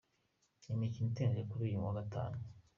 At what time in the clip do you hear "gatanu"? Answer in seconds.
1.97-2.37